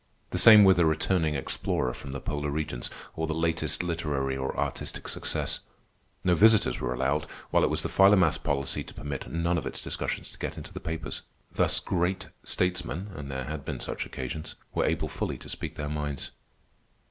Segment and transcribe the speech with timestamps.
[0.31, 4.57] The same with a returning explorer from the polar regions, or the latest literary or
[4.57, 5.59] artistic success.
[6.23, 9.79] No visitors were allowed, while it was the Philomath's policy to permit none of its
[9.79, 11.21] discussions to get into the papers.
[11.53, 16.31] Thus great statesmen—and there had been such occasions—were able fully to speak their minds.